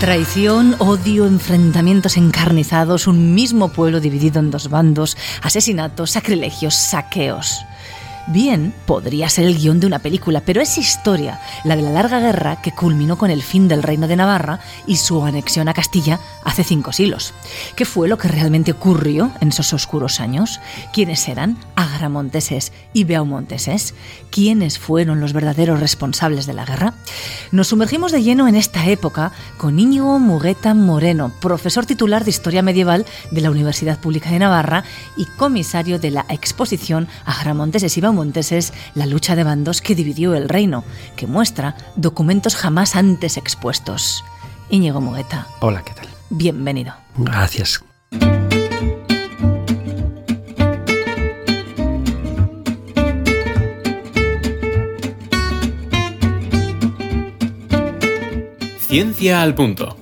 Traición, 0.00 0.76
odio, 0.78 1.26
enfrentamientos 1.26 2.16
encarnizados, 2.16 3.06
un 3.06 3.34
mismo 3.34 3.68
pueblo 3.68 4.00
dividido 4.00 4.40
en 4.40 4.50
dos 4.50 4.70
bandos, 4.70 5.18
asesinatos, 5.42 6.12
sacrilegios, 6.12 6.74
saqueos. 6.74 7.66
Bien, 8.26 8.72
podría 8.86 9.28
ser 9.28 9.46
el 9.46 9.58
guion 9.58 9.80
de 9.80 9.86
una 9.86 9.98
película, 9.98 10.40
pero 10.40 10.60
es 10.60 10.78
historia, 10.78 11.40
la 11.64 11.74
de 11.74 11.82
la 11.82 11.90
larga 11.90 12.20
guerra 12.20 12.60
que 12.62 12.72
culminó 12.72 13.18
con 13.18 13.30
el 13.30 13.42
fin 13.42 13.66
del 13.66 13.82
reino 13.82 14.06
de 14.06 14.16
Navarra 14.16 14.60
y 14.86 14.96
su 14.96 15.24
anexión 15.24 15.68
a 15.68 15.74
Castilla 15.74 16.20
hace 16.44 16.62
cinco 16.62 16.92
siglos. 16.92 17.34
¿Qué 17.76 17.84
fue 17.84 18.08
lo 18.08 18.18
que 18.18 18.28
realmente 18.28 18.72
ocurrió 18.72 19.32
en 19.40 19.48
esos 19.48 19.72
oscuros 19.72 20.20
años? 20.20 20.60
¿Quiénes 20.92 21.26
eran 21.28 21.56
agramonteses 21.74 22.72
y 22.92 23.04
beaumonteses? 23.04 23.94
¿Quiénes 24.30 24.78
fueron 24.78 25.20
los 25.20 25.32
verdaderos 25.32 25.80
responsables 25.80 26.46
de 26.46 26.54
la 26.54 26.64
guerra? 26.64 26.94
Nos 27.50 27.68
sumergimos 27.68 28.12
de 28.12 28.22
lleno 28.22 28.48
en 28.48 28.54
esta 28.54 28.86
época 28.86 29.32
con 29.56 29.78
Íñigo 29.78 30.18
Mugueta 30.18 30.74
Moreno, 30.74 31.32
profesor 31.40 31.86
titular 31.86 32.24
de 32.24 32.30
Historia 32.30 32.62
Medieval 32.62 33.06
de 33.30 33.40
la 33.40 33.50
Universidad 33.50 33.98
Pública 33.98 34.30
de 34.30 34.38
Navarra 34.38 34.84
y 35.16 35.24
comisario 35.24 35.98
de 35.98 36.10
la 36.10 36.26
exposición 36.28 37.08
Agramonteses 37.24 37.96
la 38.94 39.06
lucha 39.06 39.36
de 39.36 39.44
bandos 39.44 39.80
que 39.80 39.94
dividió 39.94 40.34
el 40.34 40.48
reino, 40.48 40.84
que 41.16 41.26
muestra 41.26 41.76
documentos 41.96 42.56
jamás 42.56 42.96
antes 42.96 43.36
expuestos. 43.36 44.24
Íñigo 44.68 45.00
Mugueta. 45.00 45.46
Hola, 45.60 45.82
¿qué 45.84 45.92
tal? 45.94 46.08
Bienvenido. 46.30 46.94
Gracias. 47.16 47.84
Ciencia 58.80 59.42
al 59.42 59.54
Punto, 59.54 59.96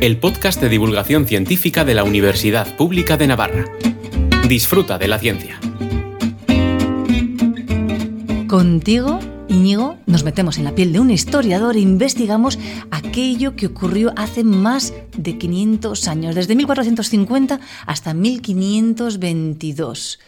el 0.00 0.18
podcast 0.18 0.60
de 0.60 0.68
divulgación 0.68 1.26
científica 1.26 1.86
de 1.86 1.94
la 1.94 2.04
Universidad 2.04 2.76
Pública 2.76 3.16
de 3.16 3.26
Navarra. 3.26 3.64
Disfruta 4.46 4.98
de 4.98 5.08
la 5.08 5.18
ciencia. 5.18 5.58
Contigo, 8.50 9.20
Íñigo, 9.46 9.96
nos 10.06 10.24
metemos 10.24 10.58
en 10.58 10.64
la 10.64 10.74
piel 10.74 10.92
de 10.92 10.98
un 10.98 11.12
historiador 11.12 11.76
e 11.76 11.80
investigamos 11.80 12.58
aquello 12.90 13.54
que 13.54 13.66
ocurrió 13.66 14.12
hace 14.16 14.42
más 14.42 14.92
de 15.16 15.38
500 15.38 16.08
años, 16.08 16.34
desde 16.34 16.56
1450 16.56 17.60
hasta 17.86 18.12
1522. 18.12 20.18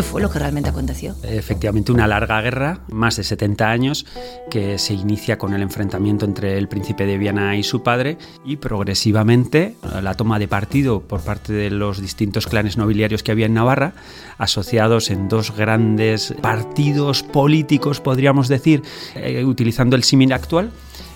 ¿Qué 0.00 0.04
fue 0.04 0.22
lo 0.22 0.30
que 0.30 0.38
realmente 0.38 0.70
aconteció? 0.70 1.14
Efectivamente, 1.24 1.92
una 1.92 2.06
larga 2.06 2.40
guerra, 2.40 2.80
más 2.88 3.16
de 3.16 3.22
70 3.22 3.70
años, 3.70 4.06
que 4.50 4.78
se 4.78 4.94
inicia 4.94 5.36
con 5.36 5.52
el 5.52 5.60
enfrentamiento 5.60 6.24
entre 6.24 6.56
el 6.56 6.68
príncipe 6.68 7.04
de 7.04 7.18
Viana 7.18 7.54
y 7.54 7.62
su 7.62 7.82
padre 7.82 8.16
y 8.42 8.56
progresivamente 8.56 9.76
la 10.00 10.14
toma 10.14 10.38
de 10.38 10.48
partido 10.48 11.02
por 11.02 11.20
parte 11.20 11.52
de 11.52 11.68
los 11.68 12.00
distintos 12.00 12.46
clanes 12.46 12.78
nobiliarios 12.78 13.22
que 13.22 13.32
había 13.32 13.44
en 13.44 13.52
Navarra, 13.52 13.92
asociados 14.38 15.10
en 15.10 15.28
dos 15.28 15.54
grandes 15.54 16.32
partidos 16.40 17.22
políticos, 17.22 18.00
podríamos 18.00 18.48
decir, 18.48 18.82
eh, 19.16 19.44
utilizando 19.44 19.96
el 19.96 20.02
símil 20.02 20.32
actual. 20.32 20.70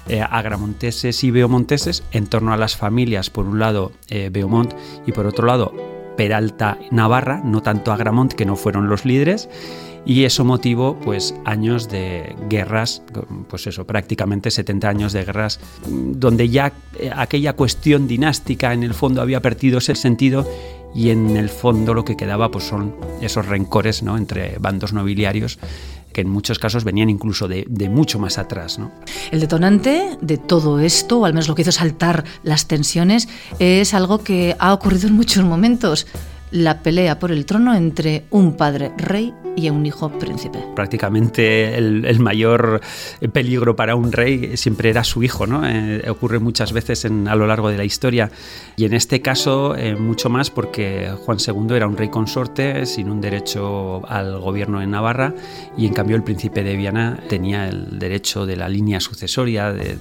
Eh, 0.09 0.21
agramonteses 0.21 1.25
y 1.25 1.31
beomonteses 1.31 2.03
en 2.13 2.27
torno 2.27 2.53
a 2.53 2.59
las 2.59 2.77
familias, 2.77 3.31
por 3.31 3.47
un 3.47 3.59
lado 3.59 3.93
eh, 4.11 4.29
Beaumont 4.31 4.75
y 5.07 5.13
por 5.13 5.25
otro 5.25 5.47
lado 5.47 5.94
Peralta 6.17 6.79
Navarra, 6.91 7.41
no 7.45 7.63
tanto 7.63 7.93
Agramont, 7.93 8.33
que 8.33 8.47
no 8.47 8.57
fueron 8.57 8.89
los 8.89 9.05
líderes, 9.05 9.49
y 10.07 10.25
eso 10.25 10.45
motivó 10.45 10.97
pues 11.01 11.35
años 11.45 11.89
de 11.89 12.37
guerras, 12.49 13.03
pues 13.49 13.67
eso, 13.67 13.87
prácticamente 13.87 14.51
70 14.51 14.89
años 14.89 15.13
de 15.13 15.25
guerras, 15.25 15.61
donde 15.87 16.49
ya 16.49 16.73
eh, 16.99 17.11
aquella 17.15 17.55
cuestión 17.55 18.07
dinástica 18.07 18.73
en 18.73 18.83
el 18.83 18.95
fondo 18.95 19.23
había 19.23 19.41
perdido 19.41 19.79
ese 19.79 19.95
sentido 19.95 20.47
y 20.95 21.11
en 21.11 21.37
el 21.37 21.49
fondo 21.49 21.93
lo 21.93 22.05
que 22.05 22.17
quedaba 22.17 22.51
pues 22.51 22.65
son 22.65 22.95
esos 23.21 23.47
rencores 23.47 24.03
¿no? 24.03 24.17
entre 24.17 24.59
bandos 24.59 24.93
nobiliarios 24.93 25.59
que 26.15 26.23
en 26.23 26.31
muchos 26.31 26.59
casos 26.59 26.85
venían 26.85 27.11
incluso 27.11 27.49
de, 27.49 27.67
mucho 27.91 28.19
más 28.19 28.39
atrás. 28.39 28.79
El 29.31 29.41
detonante 29.41 30.17
de 30.23 30.39
todo 30.39 30.79
esto, 30.81 31.19
o 31.19 31.25
al 31.27 31.35
menos 31.35 31.49
lo 31.49 31.55
que 31.55 31.63
hizo 31.63 31.73
saltar 31.73 32.25
las 32.43 32.67
tensiones, 32.67 33.29
es 33.59 33.93
algo 33.93 34.23
que 34.25 34.57
ha 34.59 34.73
ocurrido 34.73 35.09
en 35.09 35.15
muchos 35.15 35.45
momentos 35.45 36.07
la 36.51 36.83
pelea 36.83 37.19
por 37.19 37.33
el 37.33 37.47
trono 37.47 37.75
entre 37.75 38.25
un 38.31 38.57
padre 38.57 38.93
rey 38.97 39.35
y 39.57 39.71
un 39.71 39.87
hijo 39.87 40.11
príncipe. 40.19 40.59
Prácticamente 40.75 41.77
el, 41.77 42.19
mayor 42.21 42.81
peligro 43.33 43.77
para 43.77 43.95
un 43.95 44.13
rey 44.13 44.57
siempre 44.57 44.91
era 44.91 45.05
su 45.05 45.23
hijo, 45.23 45.47
¿no? 45.47 45.67
Eh, 45.67 46.09
ocurre 46.09 46.39
muchas 46.39 46.73
veces 46.73 47.05
en, 47.05 47.29
a 47.29 47.35
lo 47.35 47.47
largo 47.47 47.69
de 47.69 47.77
la 47.77 47.85
historia 47.85 48.31
y 48.77 48.85
en 48.85 48.95
este 48.95 49.21
caso 49.21 49.77
eh, 49.77 49.95
mucho 49.97 50.31
más 50.31 50.51
porque 50.51 51.11
Juan 51.25 51.39
II 51.39 51.77
era 51.77 51.87
un 51.87 51.97
rey 51.97 52.09
consorte 52.09 52.87
sin 52.87 53.11
un 53.11 53.21
derecho 53.21 54.03
al 54.09 54.41
gobierno 54.41 54.81
en 54.83 54.91
Navarra 54.91 55.35
y 55.77 55.87
en 55.87 55.93
cambio 55.93 56.17
el 56.17 56.23
príncipe 56.23 56.63
de 56.63 56.77
Viana 56.77 57.19
tenía 57.29 57.69
el 57.69 57.99
derecho 57.99 58.47
de 58.47 58.57
la 58.57 58.69
línea 58.69 59.01
sucesoria 59.01 59.73
de, 59.73 59.97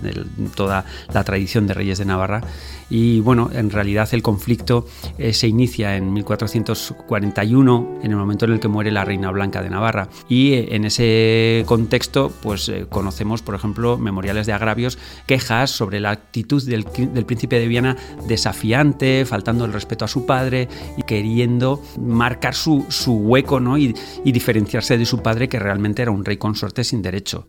toda 0.56 0.86
la 1.14 1.24
tradición 1.24 1.68
de 1.68 1.74
reyes 1.74 1.98
de 1.98 2.06
Navarra 2.06 2.42
y 2.90 3.22
bueno, 3.22 3.50
en 3.54 3.70
realidad 3.70 4.08
el 4.12 4.22
conflicto 4.22 4.88
eh, 5.18 5.34
se 5.34 5.48
inicia 5.48 5.96
en 5.96 6.12
1441 6.38 8.00
en 8.04 8.12
el 8.12 8.18
momento 8.18 8.46
en 8.46 8.54
el 8.54 8.60
que 8.60 8.68
muere 8.68 8.92
la 8.92 9.06
reina 9.06 9.32
blanca 9.32 9.62
de 9.62 9.70
Navarra. 9.70 10.10
Y 10.28 10.54
eh, 10.54 10.76
en 10.76 10.86
ese 10.86 11.64
contexto, 11.66 12.32
pues 12.42 12.70
eh, 12.70 12.86
conocemos, 12.90 13.42
por 13.42 13.56
ejemplo, 13.56 13.98
memoriales 13.98 14.48
de 14.48 14.54
agravios, 14.54 14.98
quejas 15.26 15.72
sobre 15.72 16.00
la 16.00 16.12
actitud 16.12 16.64
del, 16.64 16.86
del, 17.14 17.26
príncipe 17.26 17.60
de 17.60 17.68
Viana 17.68 17.98
desafiante, 18.28 19.26
faltando 19.26 19.66
el 19.66 19.74
respeto 19.74 20.06
a 20.06 20.08
su 20.08 20.26
padre 20.26 20.68
y 20.98 21.04
queriendo 21.04 21.82
marcar 22.00 22.56
su, 22.56 22.86
su 22.90 23.14
hueco 23.14 23.60
¿no? 23.60 23.78
y 23.78 23.94
diferenciarse 24.24 24.98
de 24.98 25.06
su 25.06 25.22
padre, 25.22 25.50
que 25.50 25.60
realmente 25.60 26.02
era 26.02 26.12
un 26.12 26.26
rey 26.26 26.38
consorte 26.38 26.84
sin 26.84 27.02
derecho. 27.02 27.48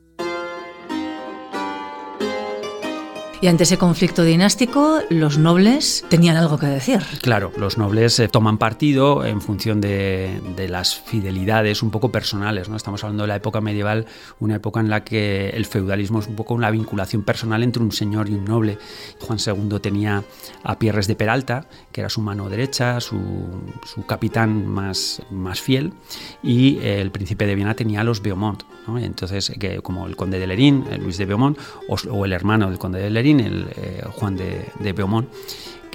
Y 3.45 3.47
ante 3.47 3.65
ese 3.65 3.77
conflicto 3.77 4.25
dinástico, 4.25 5.01
los 5.11 5.37
nobles 5.37 6.07
tenían 6.09 6.39
algo 6.39 6.57
que 6.57 6.65
decir. 6.65 7.01
Claro, 7.21 7.53
los 7.59 7.77
nobles 7.77 8.19
eh, 8.19 8.27
toman 8.27 8.57
partido 8.57 9.23
en 9.23 9.43
función 9.43 9.83
de, 9.83 10.41
las 10.71 10.99
fidelidades 10.99 11.83
un 11.83 11.91
poco 11.91 12.11
personales. 12.11 12.71
¿no? 12.71 12.77
Estamos 12.77 13.05
hablando 13.05 13.25
de 13.25 13.29
la 13.29 13.37
época 13.37 13.61
medieval, 13.61 14.07
una 14.41 14.55
época 14.55 14.81
en 14.81 14.89
la 14.89 15.05
que 15.05 15.51
el 15.51 15.67
feudalismo 15.67 16.21
es 16.21 16.27
un 16.27 16.37
poco 16.37 16.55
una 16.55 16.71
vinculación 16.71 17.23
personal 17.23 17.63
entre 17.63 17.83
un 17.83 17.93
señor 17.93 18.31
y 18.31 18.33
un 18.33 18.47
noble. 18.47 18.79
Juan 19.21 19.39
II 19.39 19.79
tenía 19.79 20.25
a 20.63 20.79
Pierres 20.79 21.07
de 21.07 21.15
Peralta, 21.15 21.67
que 21.93 22.01
era 22.01 22.09
su 22.09 22.23
mano 22.23 22.49
derecha, 22.49 22.99
su, 23.03 23.21
su 23.85 24.07
capitán 24.07 24.67
más, 24.67 25.21
más 25.31 25.61
fiel, 25.61 25.93
y 26.43 26.79
eh, 26.79 27.03
el 27.03 27.11
príncipe 27.11 27.47
de 27.47 27.57
Viena 27.57 27.75
tenía 27.75 28.01
a 28.01 28.05
los 28.05 28.23
Beaumont. 28.23 28.63
Entonces, 28.99 29.53
que, 29.59 29.81
como 29.81 30.07
el 30.07 30.17
conde 30.17 30.39
de 30.39 30.47
Lerín, 30.47 30.85
Luis 31.01 31.19
de 31.19 31.27
Beaumont, 31.27 31.59
o, 31.89 32.25
el 32.25 32.33
hermano 32.33 32.69
del 32.69 32.79
conde 32.79 33.01
de 33.01 33.11
Lerín, 33.11 33.41
el 33.41 33.67
eh, 33.77 34.03
Juan 34.13 34.37
de, 34.37 34.67
de, 34.81 34.93
Beaumont, 34.93 35.29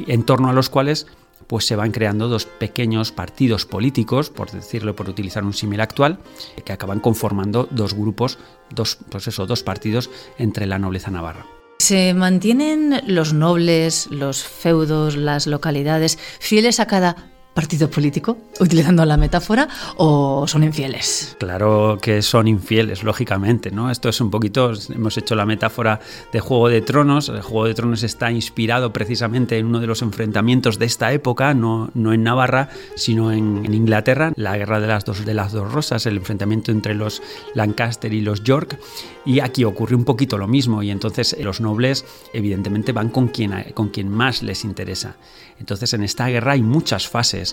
en 0.07 0.23
torno 0.23 0.49
a 0.49 0.53
los 0.53 0.69
cuales 0.69 1.07
pues 1.49 1.65
se 1.65 1.75
van 1.75 1.91
creando 1.91 2.27
dos 2.27 2.45
pequeños 2.45 3.11
partidos 3.11 3.65
políticos, 3.65 4.29
por 4.29 4.51
decirlo, 4.51 4.95
por 4.95 5.09
utilizar 5.09 5.43
un 5.43 5.53
símil 5.53 5.81
actual, 5.81 6.19
que 6.63 6.73
acaban 6.73 6.99
conformando 6.99 7.67
dos 7.71 7.95
grupos, 7.95 8.37
dos, 8.69 8.99
pues 9.09 9.25
dos 9.35 9.63
partidos 9.63 10.11
entre 10.37 10.67
la 10.67 10.77
nobleza 10.77 11.09
navarra. 11.09 11.47
¿Se 11.79 12.13
mantienen 12.13 13.01
los 13.07 13.33
nobles, 13.33 14.07
los 14.11 14.43
feudos, 14.43 15.15
las 15.15 15.47
localidades 15.47 16.19
fieles 16.39 16.79
a 16.79 16.85
cada 16.85 17.31
partido 17.59 17.89
político, 17.89 18.37
utilizando 18.61 19.03
la 19.03 19.17
metáfora, 19.17 19.67
o 19.97 20.47
son 20.47 20.63
infieles? 20.63 21.35
Claro 21.39 21.97
que 22.01 22.21
son 22.21 22.47
infieles, 22.47 23.03
lógicamente, 23.03 23.69
¿no? 23.69 23.91
Esto 23.91 24.07
es 24.07 24.21
un 24.21 24.31
poquito, 24.31 24.71
hemos 24.95 25.17
hecho 25.17 25.35
la 25.35 25.45
metáfora 25.45 25.99
de 26.31 26.39
Juego 26.39 26.69
de 26.69 26.79
Tronos, 26.79 27.27
el 27.27 27.41
Juego 27.41 27.65
de 27.65 27.73
Tronos 27.73 28.03
está 28.03 28.31
inspirado 28.31 28.93
precisamente 28.93 29.57
en 29.57 29.65
uno 29.65 29.81
de 29.81 29.87
los 29.87 30.01
enfrentamientos 30.01 30.79
de 30.79 30.85
esta 30.85 31.11
época, 31.11 31.53
no, 31.53 31.91
no 31.95 32.13
en 32.13 32.23
Navarra, 32.23 32.69
sino 32.95 33.33
en, 33.33 33.73
Inglaterra, 33.73 34.31
la 34.37 34.57
guerra 34.57 34.79
de 34.79 34.87
las, 34.87 35.03
dos, 35.03 35.25
de 35.25 35.33
las 35.33 35.51
dos 35.51 35.69
rosas, 35.69 36.05
el 36.05 36.15
enfrentamiento 36.15 36.71
entre 36.71 36.93
los 36.93 37.21
Lancaster 37.55 38.13
y 38.13 38.21
los 38.21 38.41
York, 38.45 38.79
y 39.25 39.41
aquí 39.41 39.65
ocurre 39.65 39.95
un 39.95 40.05
poquito 40.05 40.37
lo 40.37 40.47
mismo, 40.47 40.81
y 40.81 40.91
entonces 40.91 41.35
los 41.41 41.59
nobles 41.59 42.05
evidentemente 42.31 42.93
van 42.93 43.09
con 43.09 43.27
quien, 43.27 43.51
con 43.73 43.89
quien 43.89 44.07
más 44.07 44.43
les 44.43 44.63
interesa. 44.63 45.17
Entonces 45.59 45.93
en 45.93 46.03
esta 46.03 46.27
guerra 46.27 46.53
hay 46.53 46.61
muchas 46.61 47.07
fases, 47.07 47.48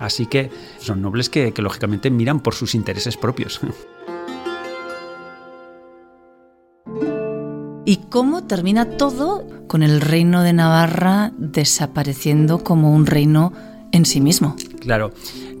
así 0.00 0.26
que 0.26 0.50
son 0.78 1.02
nobles 1.02 1.28
que, 1.28 1.52
que 1.52 1.62
lógicamente 1.62 2.10
miran 2.10 2.40
por 2.40 2.54
sus 2.54 2.74
intereses 2.74 3.16
propios. 3.16 3.60
¿Y 7.84 7.96
cómo 8.08 8.44
termina 8.44 8.96
todo 8.96 9.44
con 9.66 9.82
el 9.82 10.00
reino 10.00 10.42
de 10.42 10.52
Navarra 10.52 11.32
desapareciendo 11.36 12.62
como 12.62 12.94
un 12.94 13.06
reino 13.06 13.52
en 13.90 14.04
sí 14.04 14.20
mismo? 14.20 14.56
Claro, 14.80 15.12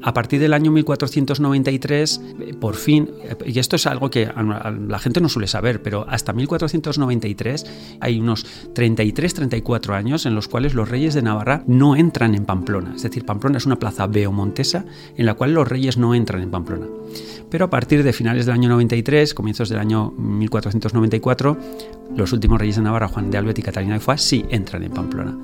a 0.02 0.12
partir 0.12 0.40
del 0.40 0.52
año 0.52 0.72
1493, 0.72 2.20
eh, 2.40 2.54
por 2.54 2.74
fin, 2.74 3.08
eh, 3.22 3.36
y 3.46 3.58
esto 3.58 3.76
es 3.76 3.86
algo 3.86 4.10
que 4.10 4.26
la 4.26 4.98
gente 4.98 5.20
no 5.20 5.28
suele 5.28 5.46
saber, 5.46 5.82
pero 5.82 6.06
hasta 6.08 6.32
1493 6.32 7.66
hay 8.00 8.20
unos 8.20 8.46
33-34 8.74 9.94
años 9.94 10.26
en 10.26 10.34
los 10.34 10.48
cuales 10.48 10.74
los 10.74 10.88
reyes 10.88 11.14
de 11.14 11.22
Navarra 11.22 11.62
no 11.66 11.96
entran 11.96 12.34
en 12.34 12.44
Pamplona. 12.44 12.94
Es 12.94 13.02
decir, 13.02 13.24
Pamplona 13.24 13.58
es 13.58 13.66
una 13.66 13.78
plaza 13.78 14.06
beomontesa 14.06 14.84
en 15.16 15.26
la 15.26 15.34
cual 15.34 15.54
los 15.54 15.68
reyes 15.68 15.96
no 15.96 16.14
entran 16.14 16.42
en 16.42 16.50
Pamplona. 16.50 16.86
Pero 17.50 17.66
a 17.66 17.70
partir 17.70 18.02
de 18.02 18.12
finales 18.12 18.46
del 18.46 18.54
año 18.54 18.70
93, 18.70 19.34
comienzos 19.34 19.68
del 19.68 19.78
año 19.78 20.10
1494, 20.12 21.58
los 22.16 22.32
últimos 22.32 22.58
reyes 22.58 22.76
de 22.76 22.82
Navarra, 22.82 23.08
Juan 23.08 23.30
de 23.30 23.38
Albet 23.38 23.58
y 23.58 23.62
Catalina 23.62 23.94
de 23.94 24.00
Foix, 24.00 24.22
sí 24.22 24.44
entran 24.50 24.82
en 24.82 24.92
Pamplona. 24.92 25.36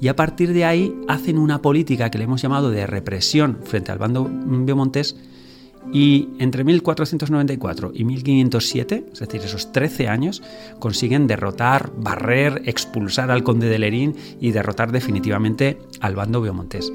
Y 0.00 0.08
a 0.08 0.16
partir 0.16 0.52
de 0.52 0.64
ahí 0.64 0.94
hacen 1.08 1.38
una 1.38 1.62
política 1.62 2.10
que 2.10 2.18
le 2.18 2.24
hemos 2.24 2.42
llamado 2.42 2.70
de 2.70 2.86
represión 2.86 3.58
frente 3.64 3.92
al 3.92 3.98
bando 4.04 4.30
Beomontés 4.30 5.16
y 5.92 6.28
entre 6.38 6.64
1494 6.64 7.92
y 7.94 8.04
1507, 8.04 9.06
es 9.12 9.18
decir, 9.18 9.42
esos 9.42 9.72
13 9.72 10.08
años, 10.08 10.42
consiguen 10.78 11.26
derrotar, 11.26 11.92
barrer, 11.96 12.62
expulsar 12.64 13.30
al 13.30 13.42
conde 13.42 13.68
de 13.68 13.78
Lerín 13.78 14.14
y 14.40 14.52
derrotar 14.52 14.92
definitivamente 14.92 15.78
al 16.00 16.16
bando 16.16 16.40
Beomontés. 16.40 16.90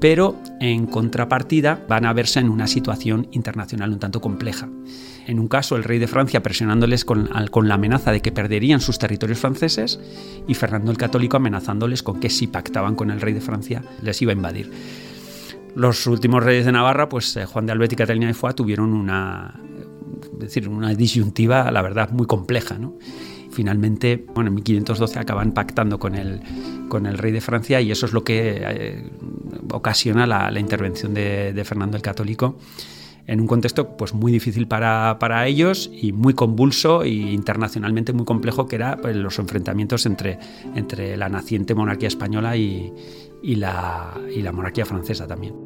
Pero 0.00 0.36
en 0.60 0.86
contrapartida 0.86 1.84
van 1.88 2.04
a 2.04 2.12
verse 2.12 2.40
en 2.40 2.48
una 2.48 2.66
situación 2.66 3.28
internacional 3.30 3.92
un 3.92 3.98
tanto 3.98 4.20
compleja. 4.20 4.68
En 5.26 5.38
un 5.38 5.48
caso, 5.48 5.76
el 5.76 5.84
rey 5.84 5.98
de 5.98 6.08
Francia 6.08 6.42
presionándoles 6.42 7.04
con, 7.04 7.30
la 7.30 7.74
amenaza 7.74 8.12
de 8.12 8.20
que 8.20 8.32
perderían 8.32 8.80
sus 8.80 8.98
territorios 8.98 9.38
franceses 9.38 9.98
y 10.46 10.54
Fernando 10.54 10.90
el 10.90 10.98
Católico 10.98 11.36
amenazándoles 11.36 12.02
con 12.02 12.20
que 12.20 12.28
si 12.28 12.46
pactaban 12.46 12.96
con 12.96 13.10
el 13.10 13.20
rey 13.20 13.32
de 13.32 13.40
Francia 13.40 13.82
les 14.02 14.20
iba 14.20 14.32
a 14.32 14.36
invadir. 14.36 14.70
Los 15.74 16.06
últimos 16.06 16.42
reyes 16.42 16.66
de 16.66 16.72
Navarra, 16.72 17.08
pues 17.08 17.36
eh, 17.36 17.46
Juan 17.46 17.66
de 17.66 17.72
Albet 17.72 17.92
y 17.92 17.96
Catalina 17.96 18.28
de 18.28 18.34
Foix, 18.34 18.54
tuvieron 18.54 18.92
una, 18.92 19.60
decir, 20.38 20.68
una 20.68 20.94
disyuntiva, 20.94 21.70
la 21.70 21.82
verdad, 21.82 22.10
muy 22.10 22.26
compleja. 22.26 22.78
Finalmente, 23.50 24.24
bueno, 24.34 24.48
en 24.48 24.54
1512 24.54 25.18
acaban 25.18 25.52
pactando 25.52 25.98
con 25.98 26.14
el, 26.14 26.40
con 26.88 27.06
el 27.06 27.18
rey 27.18 27.32
de 27.32 27.40
Francia 27.40 27.80
y 27.80 27.90
eso 27.90 28.06
es 28.06 28.12
lo 28.12 28.24
que 28.24 28.58
eh, 28.60 29.10
ocasiona 29.72 30.26
la, 30.26 30.58
intervención 30.58 31.14
de, 31.14 31.62
Fernando 31.64 31.96
el 31.96 32.02
Católico 32.02 32.58
en 33.26 33.40
un 33.40 33.46
contexto 33.46 33.96
pues 33.96 34.12
muy 34.12 34.30
difícil 34.30 34.68
para, 34.68 35.46
ellos 35.46 35.90
y 35.90 36.12
muy 36.12 36.34
convulso 36.34 37.04
e 37.04 37.08
internacionalmente 37.08 38.12
muy 38.12 38.26
complejo 38.26 38.66
que 38.66 38.76
era 38.76 38.98
pues, 38.98 39.16
los 39.16 39.38
enfrentamientos 39.38 40.04
entre, 40.04 40.38
entre 40.74 41.16
la 41.16 41.30
naciente 41.30 41.74
monarquía 41.74 42.08
española 42.08 42.56
y, 42.56 42.92
y 43.42 43.54
la, 43.54 44.20
y 44.34 44.42
la 44.42 44.52
monarquía 44.52 44.84
francesa 44.84 45.26
también. 45.26 45.63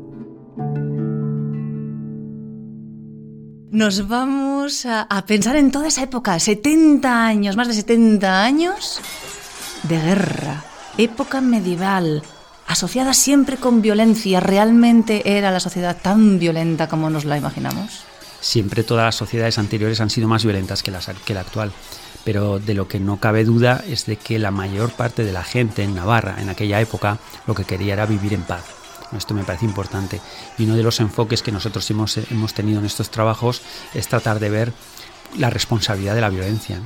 Nos 3.71 4.09
vamos 4.09 4.87
a, 4.87 5.07
pensar 5.27 5.57
en 5.57 5.71
toda 5.71 5.89
esa 5.89 6.03
época, 6.03 6.39
70 6.39 7.27
años, 7.27 7.57
más 7.57 7.69
de 7.69 7.75
70 7.75 8.43
años 8.43 9.01
de 9.83 10.01
guerra, 10.01 10.65
época 10.97 11.41
medieval, 11.43 12.23
asociada 12.67 13.13
siempre 13.13 13.59
con 13.59 13.83
violencia. 13.83 14.41
¿Realmente 14.41 15.37
era 15.37 15.51
la 15.51 15.61
sociedad 15.61 15.99
tan 16.01 16.39
violenta 16.39 16.89
como 16.89 17.11
nos 17.11 17.27
la 17.27 17.37
imaginamos? 17.37 18.05
Siempre 18.41 18.85
todas 18.85 19.05
las 19.05 19.17
sociedades 19.17 19.59
anteriores 19.59 20.01
han 20.01 20.11
sido 20.11 20.29
más 20.29 20.45
violentas 20.45 20.83
que, 20.83 20.93
que 21.25 21.35
la 21.35 21.41
actual 21.41 21.73
pero 22.25 22.59
de 22.59 22.75
lo 22.75 22.89
que 22.89 23.01
no 23.01 23.19
cabe 23.19 23.43
duda 23.45 23.83
es 23.89 24.05
de 24.05 24.17
que 24.17 24.39
la 24.39 24.51
mayor 24.51 24.91
parte 24.91 25.25
de 25.25 25.33
la 25.33 25.45
gente 25.45 25.83
en 25.83 25.95
Navarra 25.95 26.37
en 26.43 26.51
aquella 26.51 26.79
época 26.79 27.19
lo 27.47 27.55
que 27.55 27.65
quería 27.65 27.95
era 27.95 28.05
vivir 28.05 28.35
en 28.35 28.43
paz. 28.43 28.78
Esto 29.17 29.35
me 29.35 29.45
parece 29.45 29.65
importante. 29.65 30.21
Y 30.59 30.65
uno 30.65 30.77
de 30.77 30.83
los 30.83 31.01
enfoques 31.01 31.43
que 31.43 31.53
nosotros 31.53 31.89
hemos, 31.91 32.17
hemos 32.17 32.55
tenido 32.55 32.79
en 32.79 32.87
estos 32.87 33.11
trabajos 33.11 33.63
es 33.95 34.09
tratar 34.09 34.39
de 34.39 34.51
ver 34.51 34.73
la 35.37 35.51
responsabilidad 35.51 36.15
de 36.15 36.21
la 36.21 36.31
violencia. 36.31 36.81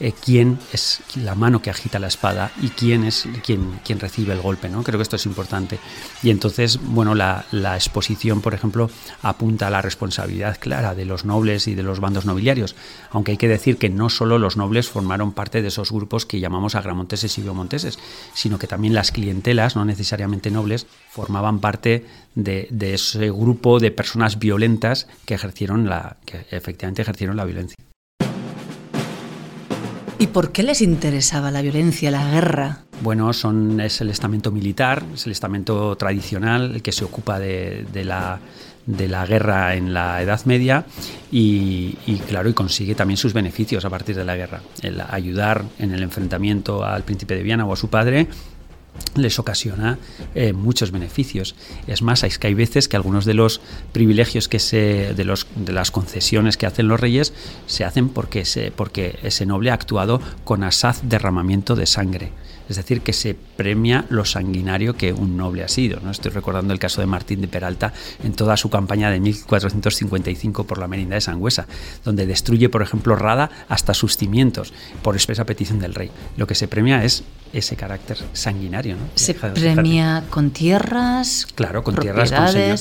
Eh, 0.00 0.12
quién 0.12 0.58
es 0.72 1.02
la 1.14 1.36
mano 1.36 1.62
que 1.62 1.70
agita 1.70 2.00
la 2.00 2.08
espada 2.08 2.50
y 2.60 2.70
quién 2.70 3.04
es 3.04 3.28
quien, 3.44 3.78
quien 3.84 4.00
recibe 4.00 4.32
el 4.32 4.40
golpe. 4.40 4.68
¿no? 4.68 4.82
Creo 4.82 4.98
que 4.98 5.04
esto 5.04 5.14
es 5.14 5.24
importante. 5.24 5.78
Y 6.22 6.30
entonces, 6.30 6.80
bueno, 6.82 7.14
la, 7.14 7.44
la, 7.52 7.76
exposición, 7.76 8.40
por 8.40 8.54
ejemplo, 8.54 8.90
apunta 9.22 9.68
a 9.68 9.70
la 9.70 9.82
responsabilidad 9.82 10.58
clara 10.58 10.96
de 10.96 11.04
los 11.04 11.24
nobles 11.24 11.68
y 11.68 11.76
de 11.76 11.84
los 11.84 12.00
bandos 12.00 12.26
nobiliarios, 12.26 12.74
aunque 13.10 13.32
hay 13.32 13.36
que 13.36 13.46
decir 13.46 13.78
que 13.78 13.88
no 13.88 14.10
solo 14.10 14.38
los 14.38 14.56
nobles 14.56 14.88
formaron 14.88 15.32
parte 15.32 15.62
de 15.62 15.68
esos 15.68 15.92
grupos 15.92 16.26
que 16.26 16.40
llamamos 16.40 16.74
agramonteses 16.74 17.38
y 17.38 17.42
biomonteses, 17.42 17.98
sino 18.34 18.58
que 18.58 18.66
también 18.66 18.94
las 18.94 19.12
clientelas, 19.12 19.76
no 19.76 19.84
necesariamente 19.84 20.50
nobles, 20.50 20.88
formaban 21.10 21.60
parte 21.60 22.04
de, 22.34 22.66
de 22.70 22.94
ese 22.94 23.30
grupo 23.30 23.78
de 23.78 23.92
personas 23.92 24.40
violentas 24.40 25.06
que 25.24 25.34
ejercieron 25.34 25.88
la, 25.88 26.16
que 26.26 26.46
efectivamente 26.50 27.02
ejercieron 27.02 27.36
la 27.36 27.44
violencia. 27.44 27.76
¿Y 30.18 30.28
por 30.28 30.52
qué 30.52 30.62
les 30.62 30.80
interesaba 30.80 31.50
la 31.50 31.60
violencia, 31.60 32.10
la 32.10 32.30
guerra? 32.30 32.78
Bueno, 33.02 33.32
son, 33.32 33.80
es 33.80 34.00
el 34.00 34.10
estamento 34.10 34.52
militar, 34.52 35.02
es 35.12 35.26
el 35.26 35.32
estamento 35.32 35.96
tradicional 35.96 36.76
el 36.76 36.82
que 36.82 36.92
se 36.92 37.04
ocupa 37.04 37.38
de, 37.38 37.84
la, 38.04 38.38
guerra 38.86 39.74
en 39.74 39.92
la 39.92 40.22
Edad 40.22 40.44
Media 40.44 40.86
y, 41.32 41.98
y, 42.06 42.18
claro, 42.28 42.48
y 42.48 42.52
consigue 42.52 42.94
también 42.94 43.16
sus 43.16 43.32
beneficios 43.32 43.84
a 43.84 43.90
partir 43.90 44.14
de 44.14 44.24
la 44.24 44.36
guerra. 44.36 44.62
El 44.82 45.00
ayudar 45.00 45.64
en 45.78 45.92
el 45.92 46.02
enfrentamiento 46.02 46.84
al 46.84 47.02
príncipe 47.02 47.34
de 47.34 47.42
Viana 47.42 47.66
o 47.66 47.72
a 47.72 47.76
su 47.76 47.88
padre 47.88 48.28
les 49.16 49.38
ocasiona 49.38 49.98
eh, 50.34 50.52
muchos 50.52 50.90
beneficios. 50.90 51.54
Es 51.86 52.02
más, 52.02 52.24
es 52.24 52.38
que 52.38 52.48
hay 52.48 52.54
veces 52.54 52.88
que 52.88 52.96
algunos 52.96 53.24
de 53.24 53.34
los 53.34 53.60
privilegios 53.92 54.48
que 54.48 54.58
se, 54.58 55.14
de, 55.14 55.24
los, 55.24 55.46
de 55.54 55.72
las 55.72 55.90
concesiones 55.90 56.56
que 56.56 56.66
hacen 56.66 56.88
los 56.88 57.00
reyes 57.00 57.32
se 57.66 57.84
hacen 57.84 58.08
porque, 58.08 58.44
se, 58.44 58.70
porque 58.70 59.18
ese 59.22 59.46
noble 59.46 59.70
ha 59.70 59.74
actuado 59.74 60.20
con 60.44 60.64
asaz 60.64 61.00
derramamiento 61.02 61.76
de 61.76 61.86
sangre 61.86 62.32
es 62.68 62.76
decir, 62.76 63.02
que 63.02 63.12
se 63.12 63.34
premia 63.34 64.06
lo 64.08 64.24
sanguinario 64.24 64.96
que 64.96 65.12
un 65.12 65.36
noble 65.36 65.64
ha 65.64 65.68
sido. 65.68 66.00
¿no? 66.00 66.10
Estoy 66.10 66.30
recordando 66.30 66.72
el 66.72 66.78
caso 66.78 67.00
de 67.00 67.06
Martín 67.06 67.40
de 67.40 67.48
Peralta 67.48 67.92
en 68.22 68.32
toda 68.32 68.56
su 68.56 68.70
campaña 68.70 69.10
de 69.10 69.20
1455 69.20 70.64
por 70.64 70.78
la 70.78 70.88
Merinda 70.88 71.14
de 71.14 71.20
Sangüesa, 71.20 71.66
donde 72.04 72.26
destruye, 72.26 72.68
por 72.68 72.82
ejemplo, 72.82 73.16
Rada 73.16 73.50
hasta 73.68 73.92
sus 73.92 74.16
cimientos, 74.16 74.72
por 75.02 75.14
expresa 75.14 75.44
petición 75.44 75.78
del 75.78 75.94
rey. 75.94 76.10
Lo 76.36 76.46
que 76.46 76.54
se 76.54 76.68
premia 76.68 77.04
es 77.04 77.24
ese 77.52 77.76
carácter 77.76 78.18
sanguinario. 78.32 78.83
¿No? 78.92 78.98
Se 79.14 79.34
premia 79.34 80.24
con 80.30 80.50
tierras. 80.50 81.46
Claro, 81.54 81.82
con 81.82 81.96
tierras, 81.96 82.30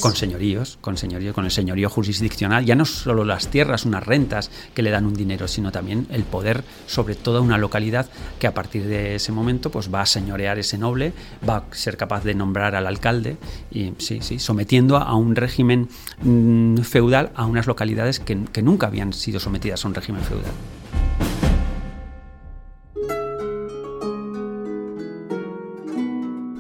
con, 0.01 0.16
señoríos, 0.16 0.77
con 0.82 0.98
señorío, 0.98 1.34
con 1.34 1.46
el 1.46 1.51
señorío 1.51 1.89
jurisdiccional. 1.89 2.66
Ya 2.66 2.75
no 2.75 2.86
solo 2.86 3.24
las 3.24 3.48
tierras, 3.48 3.86
unas 3.86 4.06
rentas 4.06 4.51
que 4.74 4.82
le 4.82 4.89
dan 4.89 5.06
un 5.06 5.13
dinero, 5.13 5.48
sino 5.48 5.72
también 5.72 6.08
el 6.12 6.24
poder 6.24 6.63
sobre 6.88 7.16
toda 7.16 7.42
una 7.42 7.58
localidad 7.58 8.08
que 8.39 8.48
a 8.48 8.54
partir 8.54 8.86
de 8.86 9.16
ese 9.16 9.32
momento 9.32 9.72
pues 9.72 9.94
va 9.94 10.01
a 10.01 10.06
señorear 10.06 10.60
ese 10.60 10.77
noble, 10.77 11.13
va 11.48 11.58
a 11.58 11.63
ser 11.72 11.98
capaz 11.98 12.24
de 12.24 12.36
nombrar 12.36 12.75
al 12.75 12.88
alcalde 12.88 13.38
y 13.72 13.94
sí, 13.98 14.20
sí, 14.22 14.39
sometiendo 14.39 14.98
a 14.98 15.16
un 15.16 15.36
régimen 15.36 15.89
mm, 16.22 16.77
feudal 16.80 17.32
a 17.36 17.46
unas 17.46 17.68
localidades 17.68 18.20
que, 18.20 18.38
que 18.51 18.62
nunca 18.62 18.88
habían 18.88 19.13
sido 19.13 19.39
sometidas 19.39 19.86
a 19.86 19.88
un 19.88 19.96
régimen 19.96 20.22
feudal. 20.22 20.51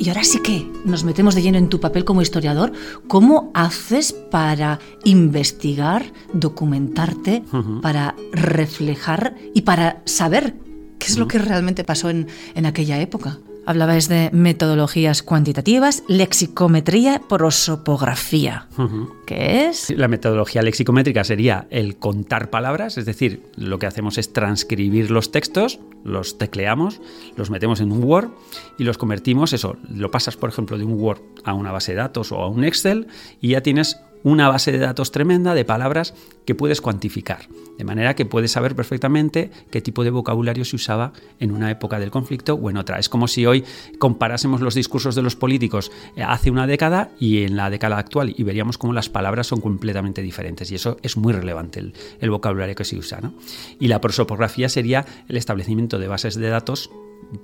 Y 0.03 0.09
ahora 0.09 0.25
sí 0.25 0.41
que 0.43 0.69
nos 0.83 1.05
metemos 1.05 1.33
de 1.33 1.41
lleno 1.41 1.57
en 1.57 1.69
tu 1.69 1.79
papel 1.79 2.03
como 2.03 2.21
historiador. 2.21 2.73
¿Cómo 3.07 3.51
haces 3.53 4.11
para 4.11 4.79
investigar, 5.05 6.11
documentarte, 6.33 7.41
para 7.81 8.13
reflejar 8.33 9.37
y 9.53 9.61
para 9.61 10.01
saber 10.03 10.57
¿Qué 10.99 11.07
es 11.07 11.17
lo 11.17 11.27
que 11.27 11.37
realmente 11.37 11.85
pasó 11.85 12.09
en, 12.09 12.27
aquella 12.65 12.99
época? 12.99 13.39
Hablabais 13.65 14.09
de 14.09 14.29
metodologías 14.33 15.23
cuantitativas, 15.23 16.03
lexicometría, 16.09 17.21
prosopografía. 17.29 18.67
¿Qué 19.25 19.67
es? 19.67 19.89
La 19.89 20.09
metodología 20.09 20.61
lexicométrica 20.61 21.23
sería 21.23 21.65
el 21.69 21.95
contar 21.95 22.49
palabras, 22.49 22.97
es 22.97 23.05
decir, 23.05 23.41
lo 23.55 23.79
que 23.79 23.85
hacemos 23.85 24.17
es 24.17 24.33
transcribir 24.33 25.11
los 25.11 25.31
textos, 25.31 25.79
los 26.03 26.37
tecleamos, 26.37 26.99
los 27.37 27.49
metemos 27.49 27.79
en 27.79 27.93
un 27.93 28.03
Word 28.03 28.31
y 28.77 28.83
los 28.83 28.97
convertimos, 28.97 29.53
eso, 29.53 29.77
lo 29.89 30.11
pasas 30.11 30.35
por 30.35 30.49
ejemplo 30.49 30.77
de 30.77 30.83
un 30.83 30.99
Word 30.99 31.21
a 31.45 31.53
una 31.53 31.71
base 31.71 31.93
de 31.93 31.99
datos 31.99 32.33
o 32.33 32.41
a 32.41 32.49
un 32.49 32.65
Excel 32.65 33.07
y 33.39 33.49
ya 33.49 33.61
tienes 33.61 33.97
una 34.23 34.49
base 34.49 34.71
de 34.71 34.79
datos 34.79 35.11
tremenda 35.11 35.53
de 35.53 35.65
palabras 35.65 36.13
que 36.45 36.55
puedes 36.55 36.81
cuantificar, 36.81 37.47
de 37.77 37.83
manera 37.83 38.15
que 38.15 38.25
puedes 38.25 38.51
saber 38.51 38.75
perfectamente 38.75 39.51
qué 39.69 39.81
tipo 39.81 40.03
de 40.03 40.09
vocabulario 40.09 40.65
se 40.65 40.75
usaba 40.75 41.13
en 41.39 41.51
una 41.51 41.71
época 41.71 41.99
del 41.99 42.11
conflicto 42.11 42.55
o 42.55 42.69
en 42.69 42.77
otra. 42.77 42.99
Es 42.99 43.09
como 43.09 43.27
si 43.27 43.45
hoy 43.45 43.63
comparásemos 43.99 44.61
los 44.61 44.75
discursos 44.75 45.15
de 45.15 45.21
los 45.21 45.35
políticos 45.35 45.91
eh, 46.15 46.23
hace 46.23 46.51
una 46.51 46.67
década 46.67 47.11
y 47.19 47.43
en 47.43 47.55
la 47.55 47.69
década 47.69 47.97
actual 47.97 48.33
y 48.35 48.43
veríamos 48.43 48.77
cómo 48.77 48.93
las 48.93 49.09
palabras 49.09 49.47
son 49.47 49.61
completamente 49.61 50.21
diferentes 50.21 50.71
y 50.71 50.75
eso 50.75 50.97
es 51.01 51.17
muy 51.17 51.33
relevante 51.33 51.79
el, 52.19 52.29
vocabulario 52.29 52.75
que 52.75 52.85
se 52.85 52.97
usa. 52.97 53.19
Y 53.79 53.87
la 53.87 54.01
prosopografía 54.01 54.69
sería 54.69 55.05
el 55.27 55.37
establecimiento 55.37 55.99
de 55.99 56.07
bases 56.07 56.35
de 56.35 56.49
datos 56.49 56.89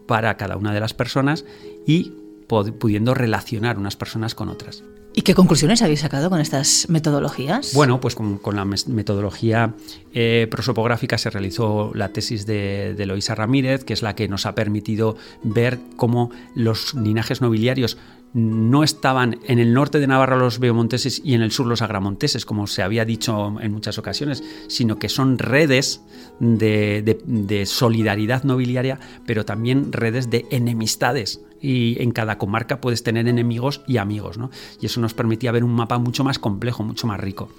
para 0.07 0.35
cada 0.37 0.57
una 0.57 0.73
de 0.73 0.79
las 0.79 0.93
personas 0.93 1.45
y 1.85 2.13
pudiendo 2.49 3.13
relacionar 3.13 3.77
unas 3.77 3.95
personas 3.95 4.35
con 4.35 4.49
otras. 4.49 4.83
¿Y 5.13 5.21
qué 5.21 5.33
conclusiones 5.33 5.81
habéis 5.81 6.01
sacado 6.01 6.29
con 6.29 6.39
estas 6.39 6.87
metodologías? 6.87 7.73
Bueno, 7.73 7.99
pues 7.99 8.15
con, 8.15 8.39
la 8.53 8.65
metodología 8.65 9.73
eh, 10.13 10.47
prosopográfica 10.51 11.17
se 11.17 11.29
realizó 11.29 11.91
la 11.95 12.09
tesis 12.09 12.45
de, 12.45 12.93
de 12.95 13.05
Loisa 13.05 13.33
Ramírez, 13.33 13.83
que 13.83 13.93
es 13.93 14.03
la 14.03 14.15
que 14.15 14.27
nos 14.27 14.45
ha 14.45 14.53
permitido 14.53 15.17
ver 15.41 15.79
cómo 15.95 16.31
los 16.53 16.93
linajes 16.93 17.41
nobiliarios 17.41 17.97
no 18.33 18.83
estaban 18.83 19.39
en 19.45 19.59
el 19.59 19.73
norte 19.73 19.99
de 19.99 20.07
Navarra 20.07 20.37
los 20.37 20.59
beomonteses 20.59 21.21
y 21.23 21.33
en 21.33 21.41
el 21.41 21.51
sur 21.51 21.65
los 21.65 21.81
agramonteses, 21.81 22.45
como 22.45 22.67
se 22.67 22.83
había 22.83 23.05
dicho 23.05 23.59
en 23.59 23.71
muchas 23.71 23.97
ocasiones, 23.97 24.43
sino 24.67 24.99
que 24.99 25.09
son 25.09 25.37
redes 25.37 26.01
de, 26.39 27.63
solidaridad 27.65 28.43
nobiliaria, 28.43 28.99
pero 29.25 29.45
también 29.45 29.91
redes 29.91 30.29
de 30.29 30.45
enemistades. 30.51 31.41
Y 31.61 32.01
en 32.01 32.11
cada 32.11 32.37
comarca 32.37 32.79
puedes 32.79 33.03
tener 33.03 33.27
enemigos 33.27 33.81
y 33.85 33.97
amigos, 33.97 34.37
¿no? 34.37 34.49
Y 34.79 34.85
eso 34.85 35.01
nos 35.01 35.13
permitía 35.13 35.51
ver 35.51 35.65
un 35.65 35.73
mapa 35.73 35.97
mucho 35.97 36.23
más 36.23 36.39
complejo, 36.39 36.83
mucho 36.83 37.05
más 37.05 37.19
rico. 37.19 37.49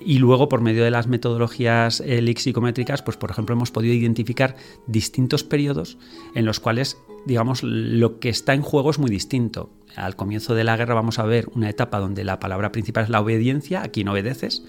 Y 0.00 0.18
luego, 0.18 0.48
por 0.48 0.62
medio 0.62 0.82
de 0.82 0.90
las 0.90 1.06
metodologías 1.06 2.00
eh, 2.00 2.22
lexicométricas, 2.22 3.02
pues 3.02 3.16
por 3.16 3.30
ejemplo, 3.30 3.54
hemos 3.54 3.70
podido 3.70 3.94
identificar 3.94 4.56
distintos 4.86 5.44
periodos 5.44 5.98
en 6.34 6.46
los 6.46 6.58
cuales, 6.58 6.96
digamos, 7.26 7.62
lo 7.62 8.18
que 8.18 8.30
está 8.30 8.54
en 8.54 8.62
juego 8.62 8.90
es 8.90 8.98
muy 8.98 9.10
distinto. 9.10 9.70
Al 9.96 10.16
comienzo 10.16 10.54
de 10.54 10.64
la 10.64 10.76
guerra 10.76 10.94
vamos 10.94 11.18
a 11.18 11.24
ver 11.24 11.48
una 11.54 11.68
etapa 11.68 11.98
donde 11.98 12.24
la 12.24 12.40
palabra 12.40 12.72
principal 12.72 13.04
es 13.04 13.10
la 13.10 13.20
obediencia, 13.20 13.82
aquí 13.82 14.04
no 14.04 14.12
obedeces, 14.12 14.64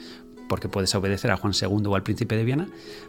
porque 0.51 0.67
puedes 0.67 0.93
obedecer 0.95 1.31
a 1.31 1.37
Juan 1.37 1.53
II 1.53 1.83
o 1.85 1.95
al 1.95 2.03
príncipe 2.03 2.35
de 2.35 2.43
Viena, 2.43 2.67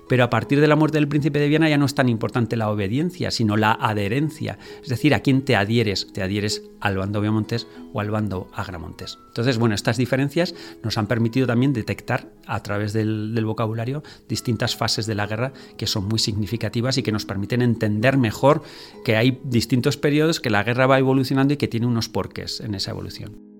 pero 0.08 0.22
a 0.22 0.30
partir 0.30 0.60
de 0.60 0.68
la 0.68 0.76
muerte 0.76 0.98
del 0.98 1.08
príncipe 1.08 1.40
de 1.40 1.48
Viena 1.48 1.68
ya 1.68 1.76
no 1.76 1.86
es 1.86 1.94
tan 1.96 2.08
importante 2.08 2.54
la 2.56 2.70
obediencia, 2.70 3.32
sino 3.32 3.56
la 3.56 3.72
adherencia, 3.72 4.60
es 4.80 4.88
decir, 4.88 5.12
a 5.12 5.22
quién 5.22 5.44
te 5.44 5.56
adhieres, 5.56 6.12
te 6.12 6.22
adhieres 6.22 6.62
al 6.78 6.98
bando 6.98 7.20
Viamontes 7.20 7.66
o 7.92 7.98
al 7.98 8.12
bando 8.12 8.48
Agramontes. 8.54 9.18
Entonces, 9.26 9.58
bueno, 9.58 9.74
estas 9.74 9.96
diferencias 9.96 10.54
nos 10.84 10.98
han 10.98 11.08
permitido 11.08 11.48
también 11.48 11.72
detectar 11.72 12.30
a 12.46 12.62
través 12.62 12.92
del, 12.92 13.34
del 13.34 13.44
vocabulario 13.44 14.04
distintas 14.28 14.76
fases 14.76 15.06
de 15.06 15.16
la 15.16 15.26
guerra 15.26 15.52
que 15.76 15.88
son 15.88 16.06
muy 16.06 16.20
significativas 16.20 16.96
y 16.96 17.02
que 17.02 17.10
nos 17.10 17.26
permiten 17.26 17.60
entender 17.60 18.18
mejor 18.18 18.62
que 19.04 19.16
hay 19.16 19.40
distintos 19.42 19.96
periodos, 19.96 20.38
que 20.38 20.50
la 20.50 20.62
guerra 20.62 20.86
va 20.86 21.00
evolucionando 21.00 21.54
y 21.54 21.56
que 21.56 21.66
tiene 21.66 21.88
unos 21.88 22.08
porqués 22.08 22.60
en 22.60 22.76
esa 22.76 22.92
evolución. 22.92 23.51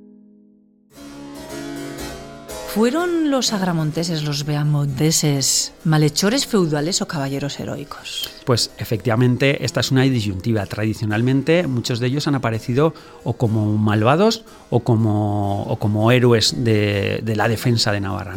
¿Fueron 2.75 3.31
los 3.31 3.52
agramonteses, 3.52 4.23
los 4.23 4.47
beamonteses, 4.47 5.75
malhechores 5.85 6.47
feudales 6.47 7.02
o 7.02 7.07
caballeros 7.07 7.61
heroicos? 7.61 8.31
Pues 8.44 8.70
efectivamente, 8.78 9.64
esta 9.64 9.80
es 9.80 9.90
una 9.90 10.02
disyuntiva. 10.02 10.66
Tradicionalmente, 10.66 11.66
muchos 11.66 12.00
de 12.00 12.08
ellos 12.08 12.26
han 12.26 12.34
aparecido 12.34 12.94
o 13.25 13.34
como 13.34 13.76
malvados 13.78 14.44
o 14.70 14.80
como, 14.80 15.62
o 15.64 15.76
como 15.76 16.11
héroes 16.11 16.64
de, 16.64 17.22
la 17.37 17.49
defensa 17.49 17.92
de 17.92 18.00
Navarra. 18.00 18.37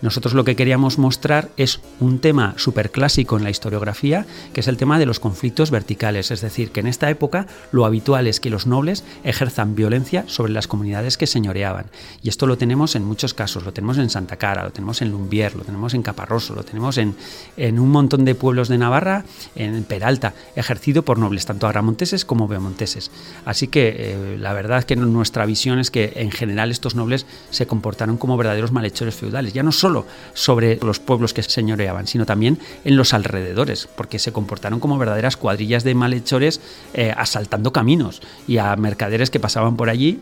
Nosotros 0.00 0.34
lo 0.34 0.44
que 0.44 0.56
queríamos 0.56 0.98
mostrar 0.98 1.50
es 1.56 1.80
un 2.00 2.18
tema 2.18 2.54
súper 2.56 2.90
clásico 2.90 3.36
en 3.36 3.44
la 3.44 3.50
historiografía, 3.50 4.26
que 4.52 4.60
es 4.60 4.68
el 4.68 4.76
tema 4.76 4.98
de 4.98 5.06
los 5.06 5.20
conflictos 5.20 5.70
verticales. 5.70 6.30
Es 6.30 6.40
decir, 6.40 6.70
que 6.70 6.80
en 6.80 6.86
esta 6.86 7.10
época 7.10 7.46
lo 7.70 7.84
habitual 7.84 8.26
es 8.26 8.40
que 8.40 8.50
los 8.50 8.66
nobles 8.66 9.04
ejerzan 9.22 9.74
violencia 9.74 10.24
sobre 10.26 10.52
las 10.52 10.66
comunidades 10.66 11.16
que 11.16 11.26
señoreaban. 11.26 11.86
Y 12.22 12.30
esto 12.30 12.46
lo 12.46 12.58
tenemos 12.58 12.96
en 12.96 13.04
muchos 13.04 13.34
casos. 13.34 13.64
Lo 13.64 13.72
tenemos 13.72 13.98
en 13.98 14.10
Santa 14.10 14.36
Cara, 14.36 14.64
lo 14.64 14.70
tenemos 14.70 15.02
en 15.02 15.10
Lumbier, 15.10 15.54
lo 15.54 15.62
tenemos 15.64 15.94
en 15.94 16.02
Caparroso, 16.02 16.54
lo 16.54 16.64
tenemos 16.64 16.98
en, 16.98 17.14
en 17.56 17.78
un 17.78 17.90
montón 17.90 18.24
de 18.24 18.34
pueblos 18.34 18.68
de 18.68 18.78
Navarra 18.78 19.24
en 19.54 19.84
Peralta, 19.84 20.34
ejercido 20.56 21.04
por 21.04 21.18
nobles, 21.18 21.46
tanto 21.46 21.66
agramonteses 21.66 22.24
como 22.24 22.48
beamonteses. 22.48 23.10
Así 23.44 23.68
que 23.68 23.94
eh, 23.96 24.38
la 24.38 24.52
verdad 24.52 24.78
es 24.78 24.84
que 24.84 24.96
nuestra 24.96 25.46
visión 25.46 25.78
es 25.78 25.90
que 25.90 26.12
en 26.16 26.30
general 26.30 26.70
estos 26.70 26.94
nobles 26.94 27.26
se 27.50 27.66
comportaron 27.66 28.16
como 28.16 28.36
verdaderos 28.36 28.72
malhechores 28.72 29.14
feudales, 29.14 29.52
ya 29.52 29.62
no 29.62 29.72
solo 29.72 30.06
sobre 30.34 30.76
los 30.76 31.00
pueblos 31.00 31.34
que 31.34 31.42
señoreaban, 31.42 32.06
sino 32.06 32.26
también 32.26 32.58
en 32.84 32.96
los 32.96 33.14
alrededores, 33.14 33.88
porque 33.96 34.18
se 34.18 34.32
comportaron 34.32 34.80
como 34.80 34.98
verdaderas 34.98 35.36
cuadrillas 35.36 35.84
de 35.84 35.94
malhechores 35.94 36.60
eh, 36.94 37.12
asaltando 37.16 37.72
caminos 37.72 38.22
y 38.46 38.58
a 38.58 38.74
mercaderes 38.76 39.30
que 39.30 39.40
pasaban 39.40 39.76
por 39.76 39.90
allí, 39.90 40.20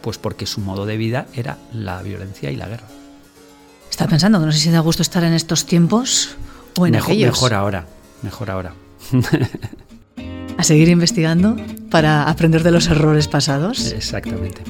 pues 0.00 0.18
porque 0.18 0.46
su 0.46 0.60
modo 0.60 0.86
de 0.86 0.96
vida 0.96 1.26
era 1.34 1.58
la 1.72 2.02
violencia 2.02 2.50
y 2.50 2.56
la 2.56 2.68
guerra. 2.68 2.86
Está 3.90 4.06
pensando 4.06 4.40
que 4.40 4.46
no 4.46 4.52
sé 4.52 4.58
si 4.58 4.70
da 4.70 4.80
gusto 4.80 5.02
estar 5.02 5.24
en 5.24 5.34
estos 5.34 5.66
tiempos 5.66 6.36
o 6.78 6.86
en 6.86 6.92
mejor, 6.92 7.10
aquellos. 7.10 7.32
Mejor 7.32 7.54
ahora 7.54 7.86
mejor 8.22 8.50
ahora. 8.50 8.74
a 10.56 10.62
seguir 10.62 10.88
investigando 10.88 11.56
para 11.90 12.28
aprender 12.28 12.62
de 12.62 12.70
los 12.70 12.88
errores 12.88 13.28
pasados. 13.28 13.92
Exactamente. 13.92 14.62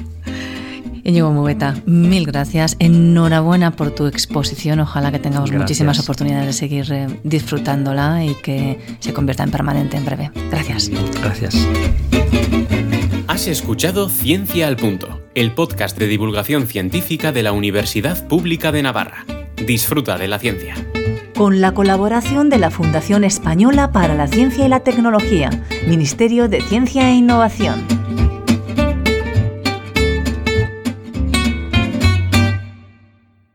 Íñigo 1.03 1.31
Mugueta, 1.31 1.75
mil 1.85 2.25
gracias. 2.25 2.75
Enhorabuena 2.79 3.71
por 3.75 3.91
tu 3.91 4.05
exposición. 4.05 4.79
Ojalá 4.79 5.11
que 5.11 5.19
tengamos 5.19 5.51
muchísimas 5.51 5.99
oportunidades 5.99 6.47
de 6.47 6.53
seguir 6.53 6.91
eh, 6.91 7.07
disfrutándola 7.23 8.23
y 8.23 8.35
que 8.35 8.79
se 8.99 9.13
convierta 9.13 9.43
en 9.43 9.51
permanente 9.51 9.97
en 9.97 10.05
breve. 10.05 10.31
Gracias. 10.49 10.89
Gracias. 11.21 11.67
Has 13.27 13.47
escuchado 13.47 14.09
Ciencia 14.09 14.67
al 14.67 14.75
Punto, 14.75 15.21
el 15.35 15.53
podcast 15.53 15.97
de 15.97 16.07
divulgación 16.07 16.67
científica 16.67 17.31
de 17.31 17.43
la 17.43 17.53
Universidad 17.53 18.27
Pública 18.27 18.71
de 18.71 18.83
Navarra. 18.83 19.25
Disfruta 19.65 20.17
de 20.17 20.27
la 20.27 20.37
ciencia 20.37 20.75
con 21.35 21.61
la 21.61 21.73
colaboración 21.73 22.49
de 22.49 22.57
la 22.57 22.71
Fundación 22.71 23.23
Española 23.23 23.91
para 23.91 24.15
la 24.15 24.27
Ciencia 24.27 24.65
y 24.65 24.69
la 24.69 24.81
Tecnología, 24.81 25.49
Ministerio 25.87 26.47
de 26.47 26.61
Ciencia 26.61 27.09
e 27.09 27.15
Innovación. 27.15 27.90